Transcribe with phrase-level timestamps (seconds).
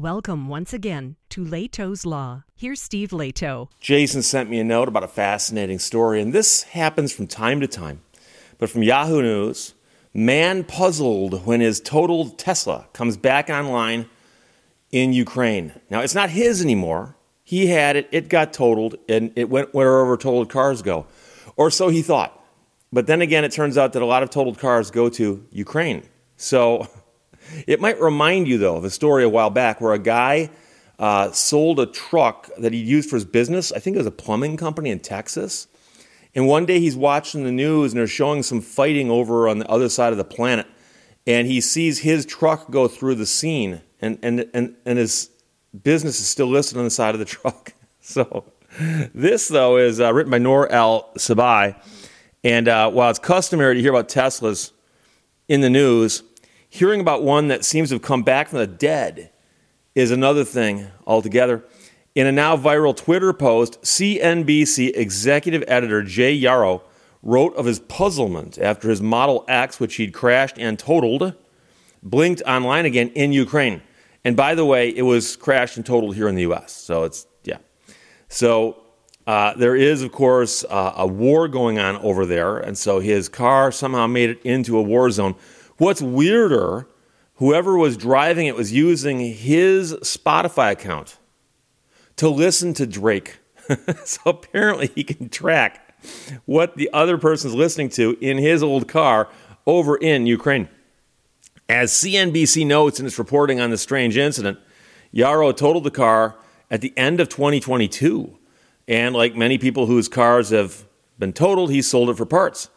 [0.00, 2.44] Welcome once again to Lehto's Law.
[2.56, 3.68] Here's Steve Lehto.
[3.80, 7.66] Jason sent me a note about a fascinating story, and this happens from time to
[7.66, 8.00] time.
[8.56, 9.74] But from Yahoo News,
[10.14, 14.06] man puzzled when his totaled Tesla comes back online
[14.90, 15.78] in Ukraine.
[15.90, 17.14] Now, it's not his anymore.
[17.44, 21.08] He had it, it got totaled, and it went wherever totaled cars go.
[21.56, 22.42] Or so he thought.
[22.90, 26.04] But then again, it turns out that a lot of totaled cars go to Ukraine.
[26.38, 26.88] So
[27.66, 30.50] it might remind you, though, of a story a while back where a guy
[30.98, 33.72] uh, sold a truck that he used for his business.
[33.72, 35.66] I think it was a plumbing company in Texas.
[36.34, 39.68] And one day he's watching the news and they're showing some fighting over on the
[39.68, 40.66] other side of the planet.
[41.26, 45.30] And he sees his truck go through the scene, and, and, and, and his
[45.82, 47.74] business is still listed on the side of the truck.
[48.00, 48.44] So,
[49.14, 51.76] this, though, is uh, written by Noor Al Sabai.
[52.42, 54.72] And uh, while it's customary to hear about Teslas
[55.48, 56.22] in the news,
[56.72, 59.30] Hearing about one that seems to have come back from the dead
[59.96, 61.64] is another thing altogether.
[62.14, 66.82] In a now viral Twitter post, CNBC executive editor Jay Yarow
[67.22, 71.34] wrote of his puzzlement after his Model X, which he'd crashed and totaled,
[72.04, 73.82] blinked online again in Ukraine.
[74.24, 76.72] And by the way, it was crashed and totaled here in the US.
[76.72, 77.58] So it's, yeah.
[78.28, 78.80] So
[79.26, 82.58] uh, there is, of course, uh, a war going on over there.
[82.58, 85.34] And so his car somehow made it into a war zone.
[85.80, 86.86] What's weirder,
[87.36, 91.16] whoever was driving it was using his Spotify account
[92.16, 93.38] to listen to Drake.
[94.04, 95.94] so apparently he can track
[96.44, 99.30] what the other person's listening to in his old car
[99.66, 100.68] over in Ukraine.
[101.66, 104.58] As CNBC notes in its reporting on the strange incident,
[105.14, 106.36] Yarow totaled the car
[106.70, 108.36] at the end of 2022.
[108.86, 110.84] And like many people whose cars have
[111.18, 112.68] been totaled, he sold it for parts.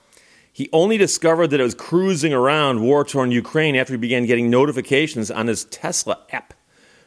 [0.56, 4.52] He only discovered that it was cruising around war torn Ukraine after he began getting
[4.52, 6.54] notifications on his Tesla app,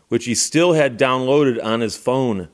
[0.08, 2.48] which he still had downloaded on his phone.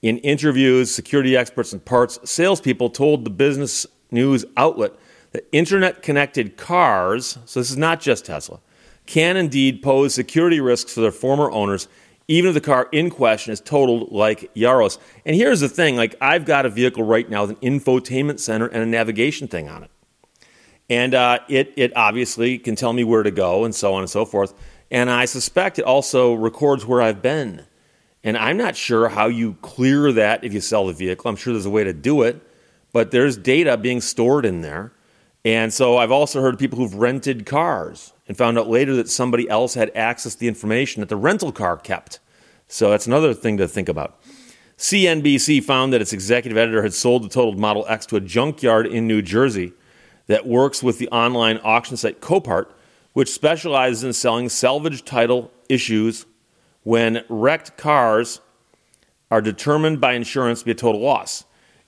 [0.00, 4.92] In interviews, security experts and parts salespeople told the business news outlet
[5.32, 8.60] that internet connected cars, so this is not just Tesla,
[9.06, 11.88] can indeed pose security risks for their former owners,
[12.28, 15.00] even if the car in question is totaled like Yarow's.
[15.26, 18.66] And here's the thing like, I've got a vehicle right now with an infotainment center
[18.66, 19.90] and a navigation thing on it.
[20.92, 24.10] And uh, it, it obviously can tell me where to go and so on and
[24.10, 24.52] so forth.
[24.90, 27.64] And I suspect it also records where I've been.
[28.22, 31.30] And I'm not sure how you clear that if you sell the vehicle.
[31.30, 32.46] I'm sure there's a way to do it,
[32.92, 34.92] but there's data being stored in there.
[35.46, 39.48] And so I've also heard people who've rented cars and found out later that somebody
[39.48, 42.20] else had access to the information that the rental car kept.
[42.68, 44.20] So that's another thing to think about.
[44.76, 48.86] CNBC found that its executive editor had sold the totaled Model X to a junkyard
[48.86, 49.72] in New Jersey
[50.26, 52.66] that works with the online auction site Copart,
[53.12, 56.26] which specializes in selling salvage title issues
[56.82, 58.40] when wrecked cars
[59.30, 61.44] are determined by insurance to be a total loss.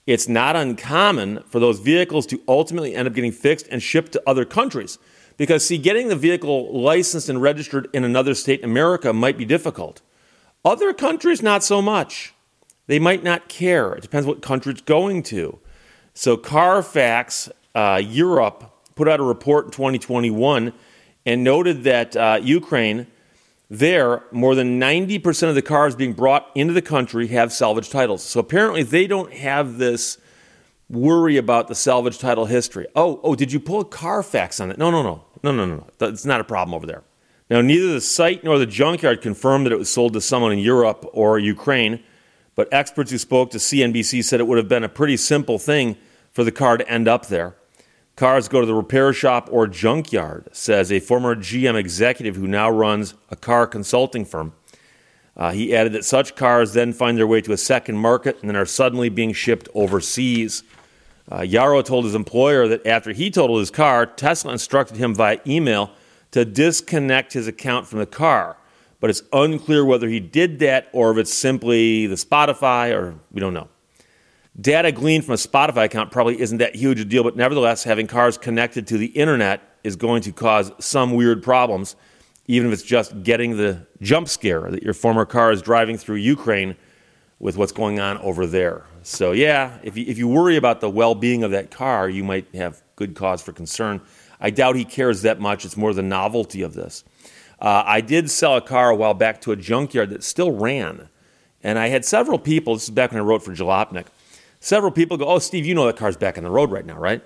[0.07, 4.23] It's not uncommon for those vehicles to ultimately end up getting fixed and shipped to
[4.27, 4.99] other countries.
[5.37, 9.45] Because, see, getting the vehicle licensed and registered in another state in America might be
[9.45, 10.01] difficult.
[10.63, 12.33] Other countries, not so much.
[12.87, 13.93] They might not care.
[13.93, 15.59] It depends what country it's going to.
[16.13, 20.73] So, Carfax uh, Europe put out a report in 2021
[21.25, 23.07] and noted that uh, Ukraine,
[23.69, 28.23] there, more than 90% of the cars being brought into the country have salvage titles.
[28.23, 30.17] So apparently they don't have this
[30.89, 32.87] worry about the salvage title history.
[32.95, 34.77] Oh, oh, did you pull a Carfax on it?
[34.77, 35.23] No, no, no.
[35.43, 36.07] No, no, no, no.
[36.07, 37.03] It's not a problem over there.
[37.49, 40.59] Now, neither the site nor the junkyard confirmed that it was sold to someone in
[40.59, 42.03] Europe or Ukraine,
[42.55, 45.97] but experts who spoke to CNBC said it would have been a pretty simple thing
[46.31, 47.55] for the car to end up there.
[48.15, 52.69] Cars go to the repair shop or junkyard, says a former GM executive who now
[52.69, 54.53] runs a car consulting firm.
[55.35, 58.49] Uh, he added that such cars then find their way to a second market and
[58.49, 60.63] then are suddenly being shipped overseas.
[61.29, 65.39] Uh, Yarow told his employer that after he totaled his car, Tesla instructed him via
[65.45, 65.91] email
[66.31, 68.55] to disconnect his account from the car.
[69.01, 73.41] But it's unclear whether he did that or if it's simply the Spotify or we
[73.41, 73.67] don't know.
[74.59, 78.07] Data gleaned from a Spotify account probably isn't that huge a deal, but nevertheless, having
[78.07, 81.97] cars connected to the internet is going to cause some weird problems,
[82.47, 86.15] even if it's just getting the jump scare that your former car is driving through
[86.15, 86.77] Ukraine
[87.37, 88.85] with what's going on over there.
[89.03, 92.23] So, yeah, if you, if you worry about the well being of that car, you
[92.23, 93.99] might have good cause for concern.
[94.39, 95.65] I doubt he cares that much.
[95.65, 97.03] It's more the novelty of this.
[97.59, 101.09] Uh, I did sell a car a while back to a junkyard that still ran.
[101.61, 104.05] And I had several people, this is back when I wrote for Jalopnik,
[104.65, 106.97] Several people go, Oh, Steve, you know that car's back on the road right now,
[106.97, 107.21] right?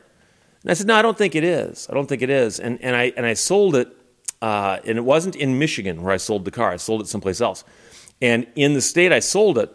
[0.62, 1.88] And I said, No, I don't think it is.
[1.90, 2.60] I don't think it is.
[2.60, 3.96] And, and, I, and I sold it
[4.42, 6.70] uh, and it wasn't in Michigan where I sold the car.
[6.70, 7.64] I sold it someplace else.
[8.22, 9.74] And in the state I sold it,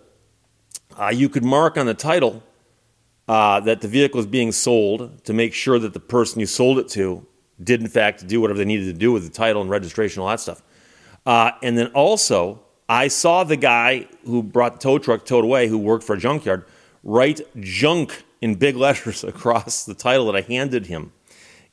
[1.01, 2.43] uh, you could mark on the title
[3.29, 6.79] uh, that the vehicle is being sold to make sure that the person you sold
[6.79, 7.27] it to
[7.63, 10.29] did, in fact, do whatever they needed to do with the title and registration, all
[10.29, 10.63] that stuff.
[11.25, 12.61] Uh, and then also,
[12.91, 16.19] I saw the guy who brought the tow truck towed away, who worked for a
[16.19, 16.67] junkyard,
[17.05, 21.13] write junk in big letters across the title that I handed him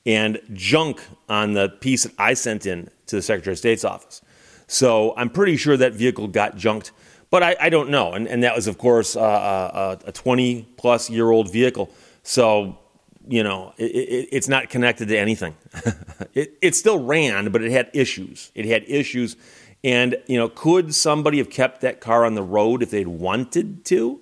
[0.05, 4.21] and junk on the piece that I sent in to the Secretary of State's office.
[4.67, 6.91] So I'm pretty sure that vehicle got junked,
[7.29, 8.13] but I, I don't know.
[8.13, 11.91] And, and, that was, of course, uh, uh, a 20 plus year old vehicle.
[12.23, 12.79] So,
[13.27, 15.55] you know, it, it, it's not connected to anything.
[16.33, 18.51] it, it still ran, but it had issues.
[18.55, 19.35] It had issues.
[19.83, 23.83] And, you know, could somebody have kept that car on the road if they'd wanted
[23.85, 24.21] to?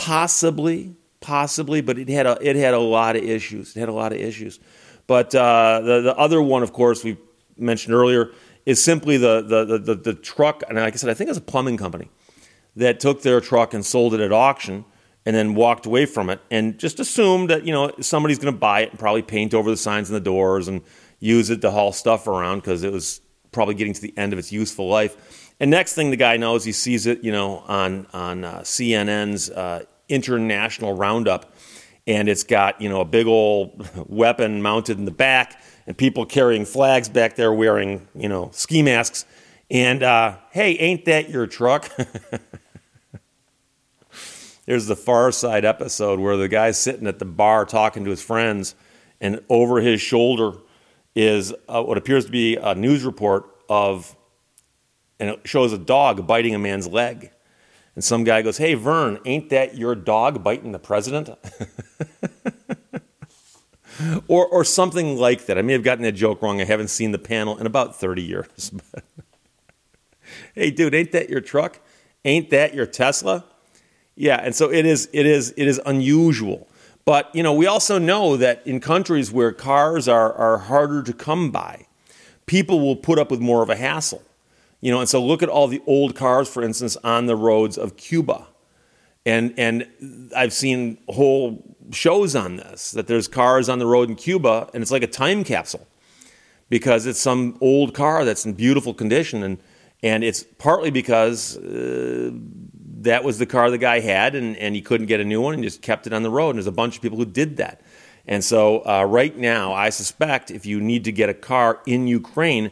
[0.00, 3.76] Possibly, possibly, but it had a, it had a lot of issues.
[3.76, 4.58] It had a lot of issues.
[5.06, 7.18] But uh, the, the other one, of course, we
[7.58, 8.32] mentioned earlier,
[8.64, 10.62] is simply the, the, the, the, truck.
[10.68, 12.08] And like I said, I think it's a plumbing company
[12.76, 14.86] that took their truck and sold it at auction
[15.26, 18.58] and then walked away from it and just assumed that, you know, somebody's going to
[18.58, 20.80] buy it and probably paint over the signs and the doors and
[21.18, 23.20] use it to haul stuff around because it was
[23.52, 25.49] probably getting to the end of its useful life.
[25.60, 29.50] And next thing the guy knows, he sees it, you know, on, on uh, CNN's
[29.50, 31.54] uh, International Roundup
[32.06, 36.26] and it's got you know a big old weapon mounted in the back, and people
[36.26, 39.24] carrying flags back there wearing you know ski masks.
[39.70, 41.88] And uh, hey, ain't that your truck?
[44.66, 48.22] There's the Far Side episode where the guy's sitting at the bar talking to his
[48.22, 48.74] friends,
[49.20, 50.54] and over his shoulder
[51.14, 54.16] is uh, what appears to be a news report of,
[55.20, 57.30] and it shows a dog biting a man's leg.
[57.94, 61.28] And some guy goes, Hey, Vern, ain't that your dog biting the president?
[64.28, 65.58] or, or something like that.
[65.58, 66.60] I may have gotten that joke wrong.
[66.60, 68.72] I haven't seen the panel in about 30 years.
[70.54, 71.80] hey, dude, ain't that your truck?
[72.24, 73.44] Ain't that your Tesla?
[74.14, 76.68] Yeah, and so it is, it is, it is unusual.
[77.04, 81.12] But you know, we also know that in countries where cars are, are harder to
[81.12, 81.86] come by,
[82.46, 84.22] people will put up with more of a hassle.
[84.80, 87.76] You know, and so look at all the old cars, for instance, on the roads
[87.76, 88.46] of Cuba.
[89.26, 94.16] And, and I've seen whole shows on this that there's cars on the road in
[94.16, 95.86] Cuba, and it's like a time capsule
[96.70, 99.42] because it's some old car that's in beautiful condition.
[99.42, 99.58] And,
[100.02, 102.30] and it's partly because uh,
[103.02, 105.54] that was the car the guy had, and, and he couldn't get a new one
[105.54, 106.50] and just kept it on the road.
[106.50, 107.82] And there's a bunch of people who did that.
[108.26, 112.06] And so, uh, right now, I suspect if you need to get a car in
[112.06, 112.70] Ukraine,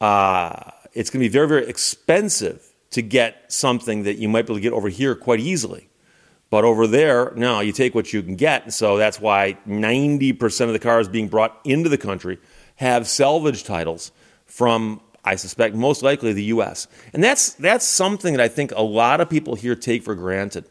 [0.00, 4.52] uh, it's going to be very, very expensive to get something that you might be
[4.52, 5.88] able to get over here quite easily.
[6.50, 8.64] But over there, no, you take what you can get.
[8.64, 12.38] And so that's why 90% of the cars being brought into the country
[12.76, 14.12] have salvage titles
[14.44, 16.88] from, I suspect, most likely the US.
[17.14, 20.66] And that's, that's something that I think a lot of people here take for granted.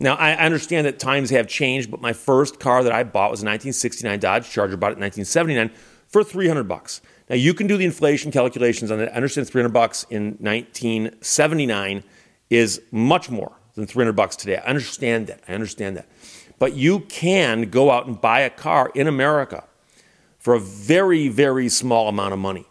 [0.00, 3.42] Now, I understand that times have changed, but my first car that I bought was
[3.42, 5.70] a 1969 Dodge Charger, bought it in 1979
[6.08, 7.00] for 300 bucks.
[7.32, 9.08] Now you can do the inflation calculations on it.
[9.10, 12.04] I understand 300 bucks in 1979
[12.50, 14.58] is much more than 300 bucks today.
[14.58, 15.40] I understand that.
[15.48, 16.06] I understand that.
[16.58, 19.64] But you can go out and buy a car in America
[20.40, 22.66] for a very, very small amount of money.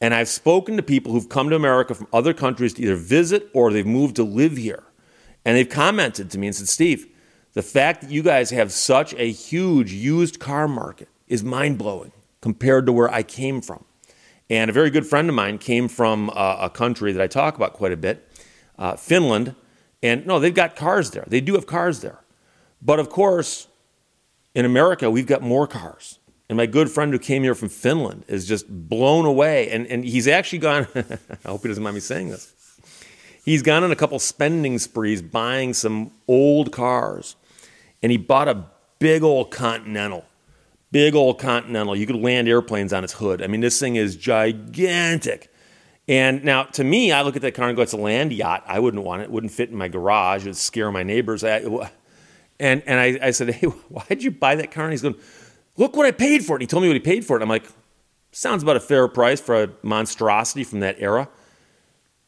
[0.00, 3.50] And I've spoken to people who've come to America from other countries to either visit
[3.52, 4.84] or they've moved to live here.
[5.44, 7.08] And they've commented to me and said, Steve,
[7.54, 12.12] the fact that you guys have such a huge used car market is mind blowing
[12.40, 13.84] compared to where I came from.
[14.50, 17.56] And a very good friend of mine came from uh, a country that I talk
[17.56, 18.28] about quite a bit,
[18.78, 19.54] uh, Finland.
[20.02, 21.24] And no, they've got cars there.
[21.26, 22.20] They do have cars there.
[22.82, 23.68] But of course,
[24.54, 26.18] in America, we've got more cars.
[26.48, 29.70] And my good friend who came here from Finland is just blown away.
[29.70, 32.52] And, and he's actually gone, I hope he doesn't mind me saying this.
[33.44, 37.36] He's gone on a couple spending sprees buying some old cars.
[38.02, 38.66] And he bought a
[38.98, 40.24] big old Continental
[40.94, 41.96] Big old Continental.
[41.96, 43.42] You could land airplanes on its hood.
[43.42, 45.52] I mean, this thing is gigantic.
[46.06, 48.62] And now, to me, I look at that car and go, it's a land yacht.
[48.64, 49.24] I wouldn't want it.
[49.24, 50.42] It wouldn't fit in my garage.
[50.42, 51.42] It would scare my neighbors.
[51.42, 51.56] I,
[52.60, 54.84] and and I, I said, hey, why'd you buy that car?
[54.84, 55.16] And he's going,
[55.76, 56.58] look what I paid for it.
[56.58, 57.42] And he told me what he paid for it.
[57.42, 57.66] I'm like,
[58.30, 61.28] sounds about a fair price for a monstrosity from that era.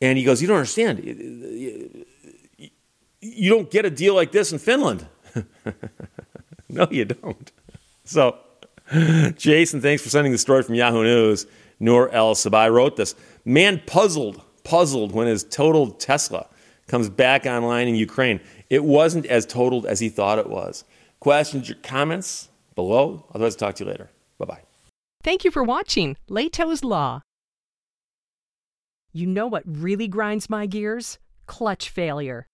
[0.00, 1.04] And he goes, you don't understand.
[3.20, 5.06] You don't get a deal like this in Finland.
[6.68, 7.52] no, you don't.
[8.02, 8.40] So
[9.36, 11.46] Jason, thanks for sending the story from Yahoo News.
[11.80, 13.14] Noor El Sabai wrote this.
[13.44, 16.48] Man puzzled, puzzled when his totaled Tesla
[16.86, 18.40] comes back online in Ukraine.
[18.70, 20.84] It wasn't as totaled as he thought it was.
[21.20, 23.24] Questions or comments below?
[23.34, 24.10] Otherwise, I'll talk to you later.
[24.38, 24.62] Bye bye.
[25.22, 27.22] Thank you for watching Lehto's Law.
[29.12, 31.18] You know what really grinds my gears?
[31.46, 32.46] Clutch failure.